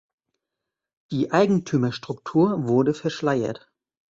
[1.11, 3.69] Die Eigentümerstruktur wurde verschleiert.